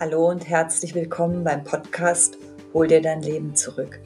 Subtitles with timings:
[0.00, 2.36] Hallo und herzlich willkommen beim Podcast
[2.72, 4.00] Hol dir dein Leben zurück.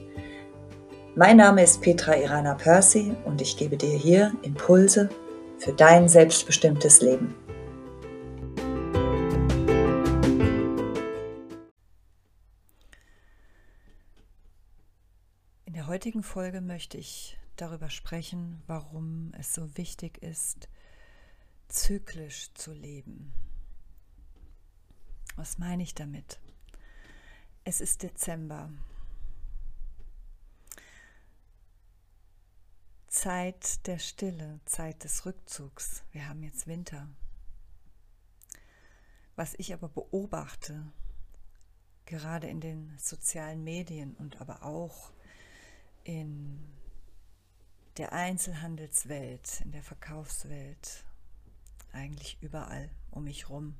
[1.16, 5.08] Mein Name ist Petra Irana Percy und ich gebe dir hier Impulse
[5.56, 7.34] für dein selbstbestimmtes Leben.
[15.64, 20.68] In der heutigen Folge möchte ich darüber sprechen, warum es so wichtig ist,
[21.68, 23.32] zyklisch zu leben.
[25.38, 26.40] Was meine ich damit?
[27.62, 28.72] Es ist Dezember.
[33.06, 36.02] Zeit der Stille, Zeit des Rückzugs.
[36.10, 37.08] Wir haben jetzt Winter.
[39.36, 40.90] Was ich aber beobachte,
[42.04, 45.12] gerade in den sozialen Medien und aber auch
[46.02, 46.66] in
[47.96, 51.04] der Einzelhandelswelt, in der Verkaufswelt,
[51.92, 53.76] eigentlich überall um mich herum,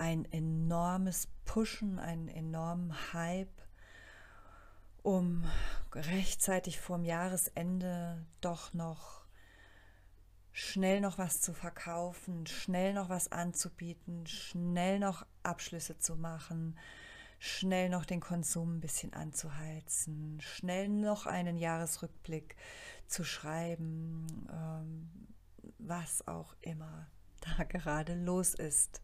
[0.00, 3.62] ein enormes Pushen, einen enormen Hype,
[5.02, 5.44] um
[5.92, 9.26] rechtzeitig vorm Jahresende doch noch
[10.52, 16.78] schnell noch was zu verkaufen, schnell noch was anzubieten, schnell noch Abschlüsse zu machen,
[17.38, 22.56] schnell noch den Konsum ein bisschen anzuheizen, schnell noch einen Jahresrückblick
[23.06, 25.10] zu schreiben, ähm,
[25.78, 27.06] was auch immer
[27.40, 29.02] da gerade los ist.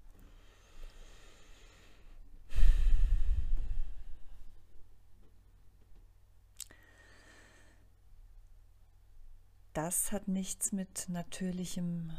[9.76, 12.10] Das hat nichts mit natürlichem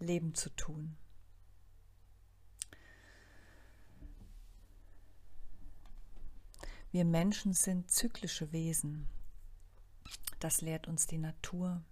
[0.00, 0.98] Leben zu tun.
[6.90, 9.08] Wir Menschen sind zyklische Wesen.
[10.40, 11.82] Das lehrt uns die Natur.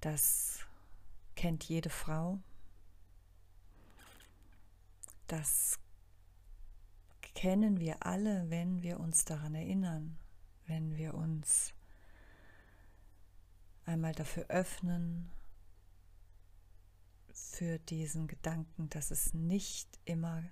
[0.00, 0.60] Das
[1.36, 2.40] kennt jede Frau.
[5.26, 5.78] Das
[7.34, 10.16] kennen wir alle, wenn wir uns daran erinnern,
[10.64, 11.74] wenn wir uns
[13.90, 15.30] einmal dafür öffnen,
[17.32, 20.42] für diesen Gedanken, dass es nicht immer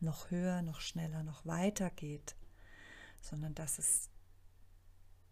[0.00, 2.34] noch höher, noch schneller, noch weiter geht,
[3.20, 4.10] sondern dass es,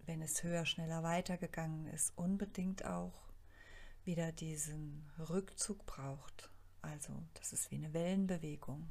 [0.07, 3.21] wenn es höher, schneller weitergegangen ist, unbedingt auch
[4.05, 6.51] wieder diesen Rückzug braucht.
[6.83, 8.91] Also das ist wie eine Wellenbewegung.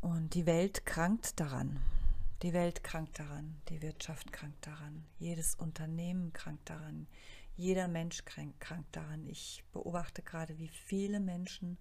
[0.00, 1.80] Und die Welt krankt daran.
[2.42, 7.08] Die Welt krankt daran, die Wirtschaft krankt daran, jedes Unternehmen krankt daran,
[7.56, 9.26] jeder Mensch krankt daran.
[9.26, 11.78] Ich beobachte gerade, wie viele Menschen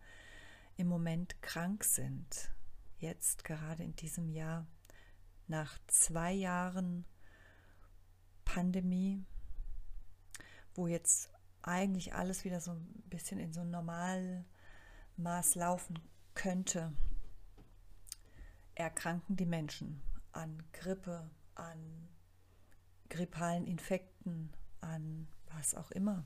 [0.75, 2.49] im Moment krank sind.
[2.97, 4.65] Jetzt gerade in diesem Jahr,
[5.45, 7.05] nach zwei Jahren
[8.43, 9.23] Pandemie,
[10.73, 11.29] wo jetzt
[11.61, 15.99] eigentlich alles wieder so ein bisschen in so ein Normalmaß laufen
[16.33, 16.91] könnte,
[18.73, 20.01] erkranken die Menschen
[20.37, 22.07] an Grippe, an
[23.09, 26.25] grippalen Infekten, an was auch immer.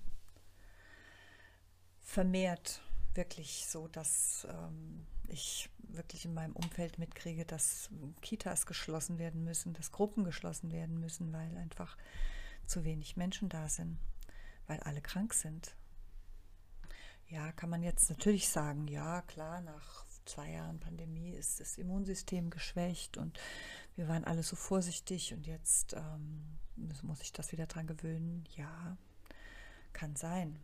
[2.01, 2.81] Vermehrt
[3.13, 7.89] wirklich so, dass ähm, ich wirklich in meinem Umfeld mitkriege, dass
[8.21, 11.97] Kitas geschlossen werden müssen, dass Gruppen geschlossen werden müssen, weil einfach
[12.65, 13.97] zu wenig Menschen da sind,
[14.67, 15.75] weil alle krank sind.
[17.27, 22.49] Ja, kann man jetzt natürlich sagen, ja, klar, nach zwei Jahren Pandemie ist das Immunsystem
[22.49, 23.37] geschwächt und
[23.97, 26.57] wir waren alle so vorsichtig und jetzt ähm,
[27.01, 28.45] muss ich das wieder dran gewöhnen.
[28.55, 28.97] Ja,
[29.91, 30.57] kann sein.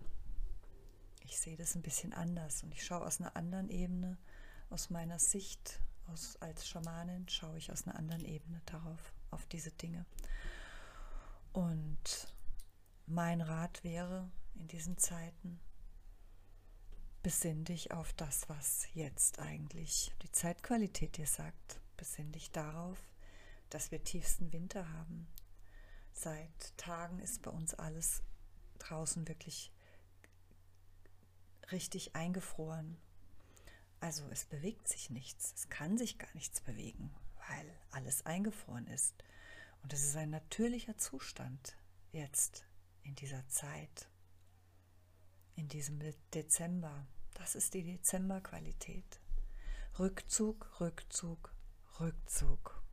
[1.25, 4.17] Ich sehe das ein bisschen anders und ich schaue aus einer anderen Ebene,
[4.69, 9.71] aus meiner Sicht, aus, als Schamanin schaue ich aus einer anderen Ebene darauf, auf diese
[9.71, 10.05] Dinge.
[11.51, 12.33] Und
[13.05, 15.59] mein Rat wäre in diesen Zeiten,
[17.23, 21.79] besinn dich auf das, was jetzt eigentlich die Zeitqualität dir sagt.
[21.97, 22.97] Besinn dich darauf,
[23.69, 25.27] dass wir tiefsten Winter haben.
[26.13, 28.23] Seit Tagen ist bei uns alles
[28.79, 29.71] draußen wirklich
[31.71, 32.97] richtig eingefroren.
[33.99, 37.13] Also es bewegt sich nichts, es kann sich gar nichts bewegen,
[37.49, 39.15] weil alles eingefroren ist.
[39.83, 41.77] Und es ist ein natürlicher Zustand
[42.11, 42.65] jetzt
[43.03, 44.09] in dieser Zeit,
[45.55, 45.99] in diesem
[46.33, 47.07] Dezember.
[47.47, 49.21] Das ist die Dezemberqualität.
[49.97, 51.53] Rückzug, Rückzug,
[51.97, 52.83] Rückzug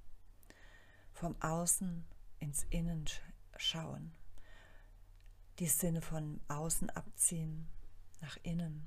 [1.12, 2.06] vom Außen
[2.38, 3.04] ins Innen
[3.56, 4.14] schauen.
[5.58, 7.66] Die Sinne von außen abziehen,
[8.20, 8.86] nach innen,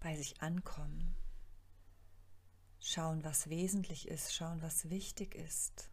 [0.00, 1.14] bei sich ankommen,
[2.80, 5.89] schauen, was wesentlich ist, schauen, was wichtig ist.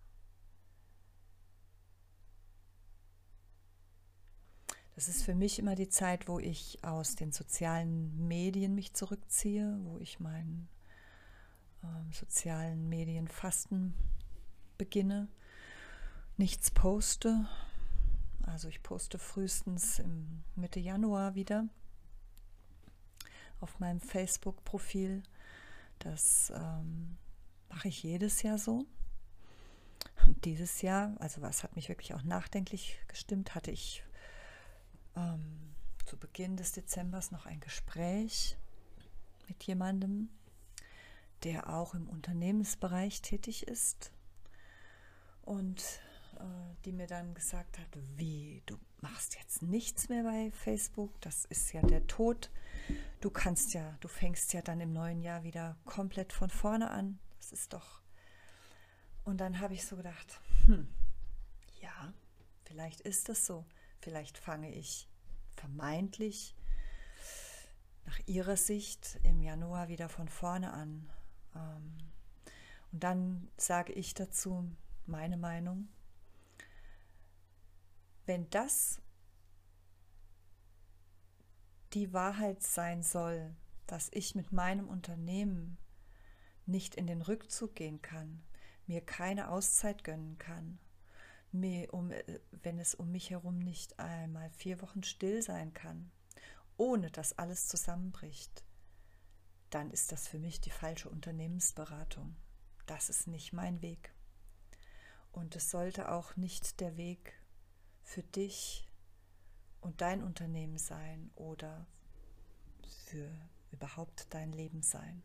[4.97, 9.77] Das ist für mich immer die Zeit, wo ich aus den sozialen Medien mich zurückziehe,
[9.83, 10.67] wo ich meinen
[11.83, 13.93] ähm, sozialen Medienfasten
[14.79, 15.27] beginne,
[16.37, 17.47] nichts poste.
[18.41, 21.67] Also ich poste frühestens im Mitte Januar wieder
[23.59, 25.21] auf meinem Facebook-Profil.
[25.99, 27.17] Das ähm,
[27.69, 28.87] mache ich jedes Jahr so.
[30.25, 34.03] Und dieses Jahr, also was hat mich wirklich auch nachdenklich gestimmt, hatte ich
[35.17, 35.73] ähm,
[36.05, 38.57] zu Beginn des Dezembers noch ein Gespräch
[39.47, 40.29] mit jemandem,
[41.43, 44.11] der auch im Unternehmensbereich tätig ist
[45.41, 45.81] und
[46.39, 46.43] äh,
[46.85, 51.73] die mir dann gesagt hat, wie, du machst jetzt nichts mehr bei Facebook, das ist
[51.73, 52.49] ja der Tod.
[53.19, 57.19] Du kannst ja, du fängst ja dann im neuen Jahr wieder komplett von vorne an.
[57.37, 58.01] Das ist doch.
[59.23, 60.87] Und dann habe ich so gedacht, hm,
[61.81, 62.13] ja,
[62.63, 63.65] vielleicht ist es so.
[64.07, 65.09] Vielleicht fange ich
[65.57, 66.55] vermeintlich
[68.05, 71.09] nach ihrer Sicht im Januar wieder von vorne an.
[71.53, 71.97] Ähm,
[72.93, 74.71] und dann sage ich dazu
[75.07, 75.89] meine Meinung.
[78.25, 79.01] Wenn das
[81.91, 83.53] die Wahrheit sein soll,
[83.87, 85.77] dass ich mit meinem Unternehmen
[86.65, 88.41] nicht in den Rückzug gehen kann,
[88.85, 90.79] mir keine Auszeit gönnen kann,
[91.51, 96.11] mir um, äh, wenn es um mich herum nicht einmal vier Wochen still sein kann,
[96.77, 98.63] ohne dass alles zusammenbricht,
[99.69, 102.35] dann ist das für mich die falsche Unternehmensberatung.
[102.85, 104.13] Das ist nicht mein Weg.
[105.31, 107.33] Und es sollte auch nicht der Weg
[108.03, 108.87] für dich
[109.81, 111.85] und dein Unternehmen sein oder
[113.05, 113.29] für
[113.71, 115.23] überhaupt dein Leben sein,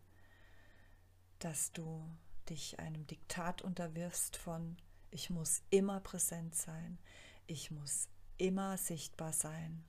[1.39, 2.05] dass du
[2.49, 4.77] dich einem Diktat unterwirfst von
[5.13, 6.99] ich muss immer präsent sein,
[7.47, 9.85] ich muss immer sichtbar sein,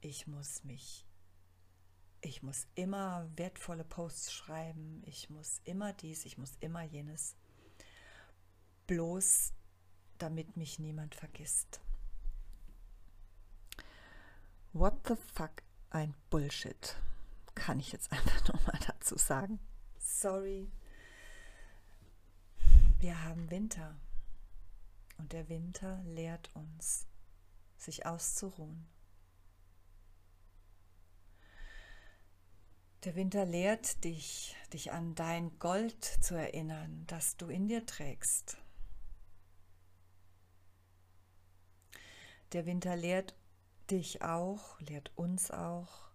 [0.00, 1.06] ich muss mich,
[2.22, 7.36] ich muss immer wertvolle Posts schreiben, ich muss immer dies, ich muss immer jenes,
[8.86, 9.52] bloß
[10.18, 11.80] damit mich niemand vergisst.
[14.72, 16.96] What the fuck ein Bullshit,
[17.54, 19.60] kann ich jetzt einfach nochmal dazu sagen.
[19.98, 20.72] Sorry.
[23.00, 23.98] Wir haben Winter.
[25.22, 27.06] Und der Winter lehrt uns,
[27.76, 28.88] sich auszuruhen.
[33.04, 38.56] Der Winter lehrt dich, dich an dein Gold zu erinnern, das du in dir trägst.
[42.50, 43.36] Der Winter lehrt
[43.92, 46.10] dich auch, lehrt uns auch,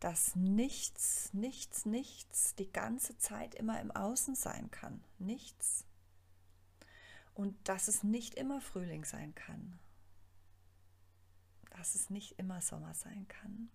[0.00, 5.04] dass nichts, nichts, nichts die ganze Zeit immer im Außen sein kann.
[5.18, 5.84] Nichts
[7.34, 9.78] und dass es nicht immer Frühling sein kann,
[11.70, 13.70] dass es nicht immer Sommer sein kann.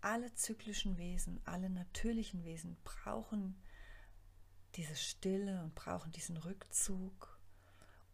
[0.00, 3.60] Alle zyklischen Wesen, alle natürlichen Wesen brauchen
[4.74, 7.38] diese Stille und brauchen diesen Rückzug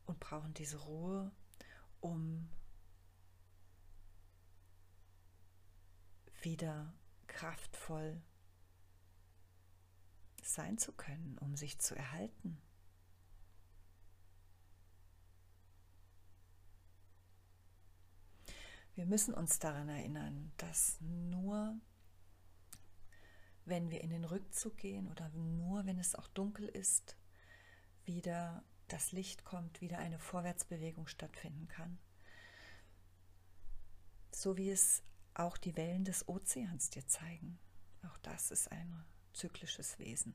[0.07, 1.31] und brauchen diese Ruhe,
[2.01, 2.49] um
[6.43, 6.95] wieder
[7.27, 8.21] kraftvoll
[10.43, 12.61] sein zu können, um sich zu erhalten.
[18.99, 21.79] Wir müssen uns daran erinnern, dass nur
[23.65, 27.17] wenn wir in den Rückzug gehen oder nur wenn es auch dunkel ist,
[28.07, 32.01] wieder das Licht kommt, wieder eine Vorwärtsbewegung stattfinden kann.
[34.33, 37.61] So wie es auch die Wellen des Ozeans dir zeigen.
[38.05, 40.35] Auch das ist ein zyklisches Wesen.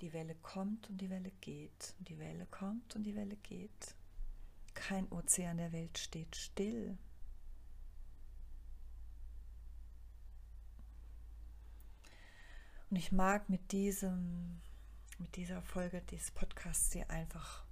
[0.00, 1.94] Die Welle kommt und die Welle geht.
[2.00, 3.94] Und die Welle kommt und die Welle geht.
[4.74, 6.98] Kein Ozean der Welt steht still.
[12.96, 14.62] Und ich mag mit diesem,
[15.18, 17.62] mit dieser Folge des Podcasts dir einfach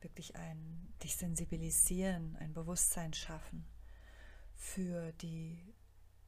[0.00, 3.66] wirklich ein, dich sensibilisieren, ein Bewusstsein schaffen
[4.56, 5.74] für die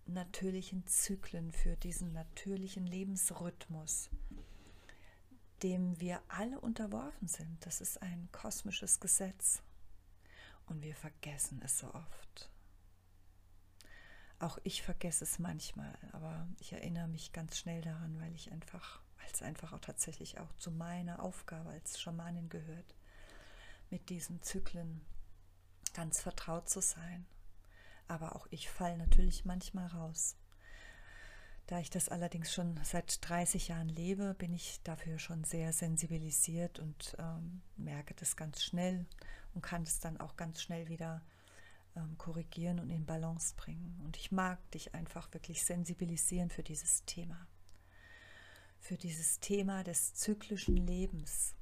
[0.04, 4.10] natürlichen Zyklen, für diesen natürlichen Lebensrhythmus,
[5.62, 7.64] dem wir alle unterworfen sind.
[7.64, 9.62] Das ist ein kosmisches Gesetz
[10.66, 12.50] und wir vergessen es so oft.
[14.38, 19.00] Auch ich vergesse es manchmal, aber ich erinnere mich ganz schnell daran, weil ich einfach,
[19.18, 22.94] weil es einfach auch tatsächlich auch zu meiner Aufgabe als Schamanin gehört,
[23.88, 25.00] mit diesen Zyklen
[25.94, 27.26] ganz vertraut zu sein.
[28.08, 30.36] Aber auch ich falle natürlich manchmal raus.
[31.66, 36.78] Da ich das allerdings schon seit 30 Jahren lebe, bin ich dafür schon sehr sensibilisiert
[36.78, 39.06] und ähm, merke das ganz schnell
[39.54, 41.22] und kann es dann auch ganz schnell wieder
[41.96, 44.00] ähm, korrigieren und in Balance bringen.
[44.04, 47.46] Und ich mag dich einfach wirklich sensibilisieren für dieses Thema.
[48.78, 51.54] Für dieses Thema des zyklischen Lebens.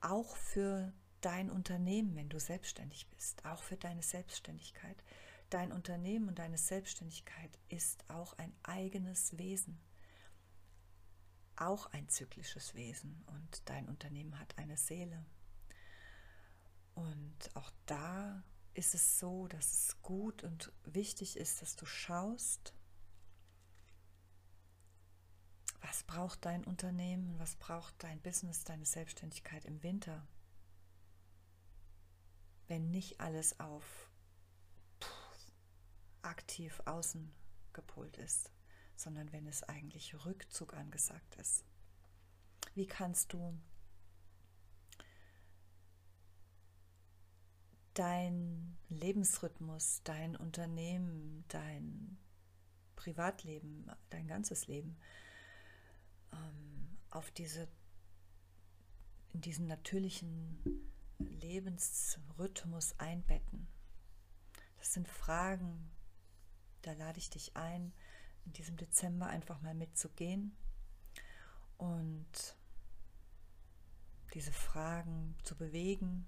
[0.00, 3.44] Auch für dein Unternehmen, wenn du selbstständig bist.
[3.44, 5.02] Auch für deine Selbstständigkeit.
[5.50, 9.78] Dein Unternehmen und deine Selbstständigkeit ist auch ein eigenes Wesen.
[11.56, 13.24] Auch ein zyklisches Wesen.
[13.26, 15.24] Und dein Unternehmen hat eine Seele.
[16.94, 18.42] Und auch da
[18.74, 22.74] ist es so, dass es gut und wichtig ist, dass du schaust,
[25.80, 30.26] was braucht dein Unternehmen, was braucht dein Business, deine Selbstständigkeit im Winter,
[32.66, 34.10] wenn nicht alles auf
[36.22, 37.32] aktiv außen
[37.72, 38.50] gepolt ist,
[38.96, 41.64] sondern wenn es eigentlich Rückzug angesagt ist.
[42.74, 43.56] Wie kannst du
[47.94, 52.18] dein Lebensrhythmus, dein Unternehmen, dein
[52.96, 54.96] Privatleben, dein ganzes Leben
[56.32, 57.68] ähm, auf diese,
[59.32, 60.58] in diesen natürlichen
[61.18, 63.68] Lebensrhythmus einbetten.
[64.78, 65.90] Das sind Fragen,
[66.82, 67.92] da lade ich dich ein,
[68.44, 70.54] in diesem Dezember einfach mal mitzugehen
[71.78, 72.56] und
[74.34, 76.26] diese Fragen zu bewegen,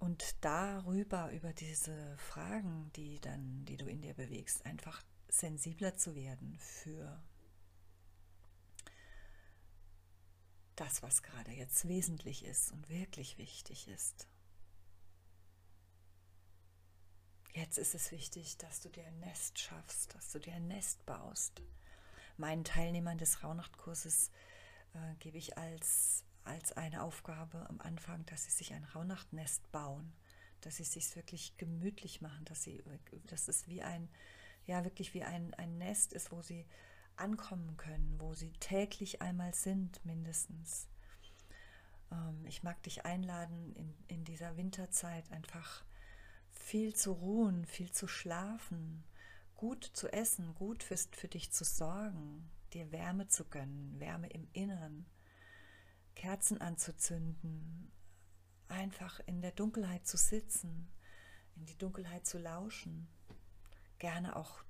[0.00, 6.14] und darüber, über diese Fragen, die dann, die du in dir bewegst, einfach sensibler zu
[6.14, 7.22] werden für
[10.74, 14.26] das, was gerade jetzt wesentlich ist und wirklich wichtig ist.
[17.52, 21.04] Jetzt ist es wichtig, dass du dir ein Nest schaffst, dass du dir ein Nest
[21.04, 21.60] baust.
[22.38, 24.30] Meinen Teilnehmern des Rauhnachtkurses
[24.94, 30.12] äh, gebe ich als als eine Aufgabe am Anfang, dass sie sich ein Rauhnachtnest bauen,
[30.60, 32.82] dass sie sich wirklich gemütlich machen, dass sie,
[33.26, 34.08] dass es wie ein,
[34.66, 36.66] ja wirklich wie ein, ein Nest ist, wo sie
[37.16, 40.88] ankommen können, wo sie täglich einmal sind, mindestens.
[42.10, 45.84] Ähm, ich mag dich einladen, in, in dieser Winterzeit einfach
[46.50, 49.04] viel zu ruhen, viel zu schlafen,
[49.54, 54.48] gut zu essen, gut für, für dich zu sorgen, dir Wärme zu gönnen, Wärme im
[54.52, 55.06] Inneren
[56.14, 57.90] Kerzen anzuzünden,
[58.68, 60.90] einfach in der Dunkelheit zu sitzen,
[61.56, 63.08] in die Dunkelheit zu lauschen,
[63.98, 64.62] gerne auch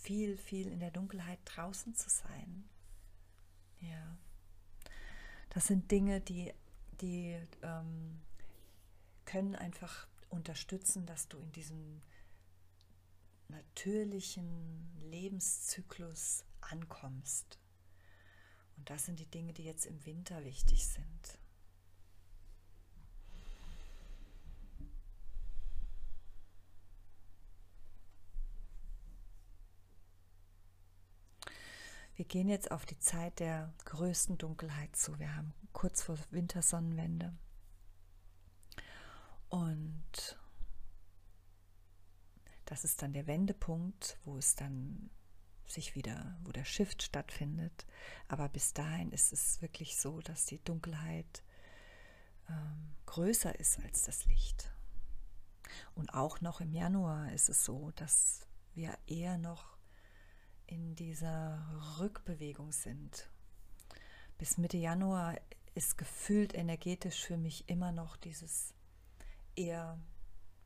[0.00, 2.68] viel, viel in der Dunkelheit draußen zu sein.
[3.80, 4.16] Ja,
[5.50, 6.52] das sind Dinge, die,
[7.00, 8.20] die ähm,
[9.24, 12.02] können einfach unterstützen, dass du in diesem
[13.48, 17.59] natürlichen Lebenszyklus ankommst.
[18.80, 21.38] Und das sind die Dinge, die jetzt im Winter wichtig sind.
[32.16, 35.18] Wir gehen jetzt auf die Zeit der größten Dunkelheit zu.
[35.18, 37.36] Wir haben kurz vor Wintersonnenwende.
[39.50, 40.38] Und
[42.64, 45.10] das ist dann der Wendepunkt, wo es dann
[45.70, 47.86] sich wieder, wo der Shift stattfindet.
[48.28, 51.42] Aber bis dahin ist es wirklich so, dass die Dunkelheit
[52.48, 54.72] ähm, größer ist als das Licht.
[55.94, 59.76] Und auch noch im Januar ist es so, dass wir eher noch
[60.66, 63.28] in dieser Rückbewegung sind.
[64.38, 65.36] Bis Mitte Januar
[65.74, 68.74] ist gefühlt energetisch für mich immer noch dieses
[69.56, 69.98] eher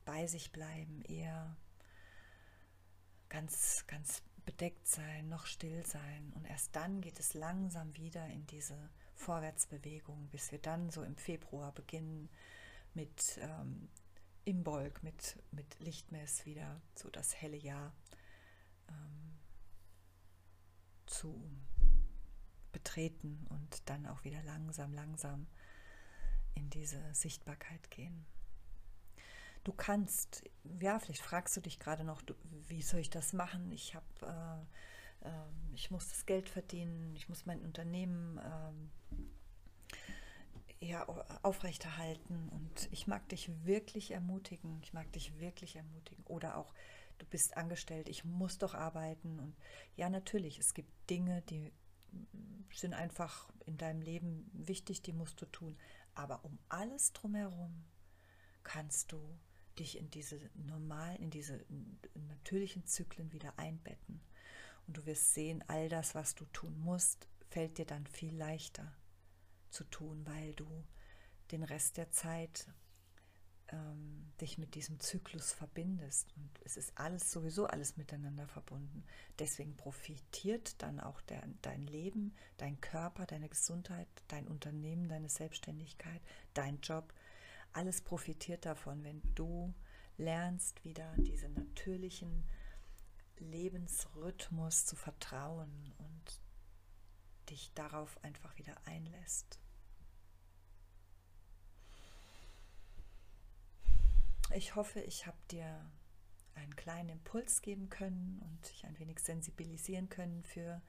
[0.05, 1.57] bei sich bleiben, eher
[3.29, 6.31] ganz, ganz bedeckt sein, noch still sein.
[6.35, 8.77] Und erst dann geht es langsam wieder in diese
[9.15, 12.29] Vorwärtsbewegung, bis wir dann so im Februar beginnen
[12.93, 13.89] mit ähm,
[14.45, 17.93] Imbolg, mit, mit Lichtmess wieder so das helle Jahr
[18.89, 19.37] ähm,
[21.05, 21.41] zu
[22.71, 25.47] betreten und dann auch wieder langsam, langsam
[26.53, 28.25] in diese Sichtbarkeit gehen.
[29.65, 30.43] Du kannst,
[30.79, 32.35] ja, vielleicht fragst du dich gerade noch, du,
[32.67, 33.71] wie soll ich das machen?
[33.71, 34.59] Ich habe, äh,
[35.27, 35.31] äh,
[35.73, 38.73] ich muss das Geld verdienen, ich muss mein Unternehmen äh,
[40.85, 41.07] ja,
[41.41, 46.23] aufrechterhalten und ich mag dich wirklich ermutigen, ich mag dich wirklich ermutigen.
[46.27, 46.75] Oder auch,
[47.17, 49.55] du bist angestellt, ich muss doch arbeiten und
[49.95, 51.73] ja, natürlich, es gibt Dinge, die
[52.71, 55.75] sind einfach in deinem Leben wichtig, die musst du tun.
[56.13, 57.83] Aber um alles drumherum
[58.63, 59.39] kannst du
[59.75, 61.65] dich in diese normalen, in diese
[62.13, 64.21] natürlichen Zyklen wieder einbetten.
[64.87, 68.93] Und du wirst sehen, all das, was du tun musst, fällt dir dann viel leichter
[69.69, 70.67] zu tun, weil du
[71.51, 72.67] den Rest der Zeit
[73.69, 76.33] ähm, dich mit diesem Zyklus verbindest.
[76.37, 79.03] Und es ist alles sowieso alles miteinander verbunden.
[79.39, 86.21] Deswegen profitiert dann auch der, dein Leben, dein Körper, deine Gesundheit, dein Unternehmen, deine Selbstständigkeit,
[86.53, 87.13] dein Job.
[87.75, 89.73] Alles profitiert davon, wenn du
[90.15, 92.47] lernst, wieder diesen natürlichen
[93.37, 96.41] Lebensrhythmus zu vertrauen und
[97.49, 99.59] dich darauf einfach wieder einlässt.
[104.53, 105.91] Ich hoffe, ich habe dir
[106.53, 110.81] einen kleinen Impuls geben können und dich ein wenig sensibilisieren können für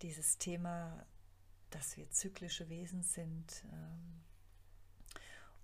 [0.00, 1.04] dieses Thema,
[1.68, 3.62] dass wir zyklische Wesen sind.
[3.70, 4.17] Ähm,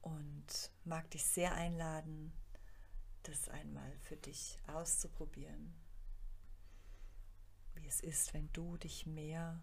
[0.05, 2.33] und mag dich sehr einladen,
[3.23, 5.75] das einmal für dich auszuprobieren,
[7.75, 9.63] wie es ist, wenn du dich mehr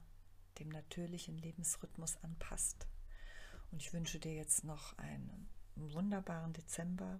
[0.57, 2.87] dem natürlichen Lebensrhythmus anpasst.
[3.71, 7.19] Und ich wünsche dir jetzt noch einen wunderbaren Dezember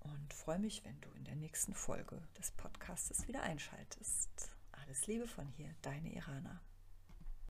[0.00, 4.50] und freue mich, wenn du in der nächsten Folge des Podcasts wieder einschaltest.
[4.72, 6.60] Alles Liebe von hier, deine Irana.